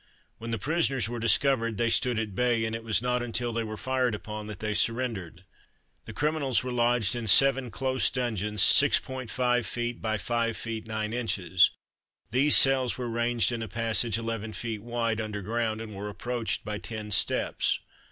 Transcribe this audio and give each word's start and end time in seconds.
When 0.39 0.49
the 0.49 0.57
prisoners 0.57 1.07
were 1.07 1.19
discovered, 1.19 1.77
they 1.77 1.91
stood 1.91 2.17
at 2.17 2.33
bay, 2.33 2.65
and 2.65 2.75
it 2.75 2.83
was 2.83 3.03
not 3.03 3.21
until 3.21 3.53
they 3.53 3.63
were 3.63 3.77
fired 3.77 4.15
upon, 4.15 4.47
that 4.47 4.57
they 4.57 4.73
surrendered. 4.73 5.43
The 6.05 6.11
criminals 6.13 6.63
were 6.63 6.71
lodged 6.71 7.15
in 7.15 7.27
seven 7.27 7.69
close 7.69 8.09
dungeons 8.09 8.63
6.5 8.63 9.63
feet 9.63 10.01
by 10.01 10.17
5 10.17 10.57
feet 10.57 10.87
9 10.87 11.13
inches. 11.13 11.69
These 12.31 12.57
cells 12.57 12.97
were 12.97 13.09
ranged 13.09 13.51
in 13.51 13.61
a 13.61 13.67
passage 13.67 14.17
11 14.17 14.53
feet 14.53 14.81
wide, 14.81 15.21
under 15.21 15.43
ground, 15.43 15.79
and 15.81 15.93
were 15.93 16.09
approached 16.09 16.65
by 16.65 16.79
ten 16.79 17.11
steps. 17.11 17.77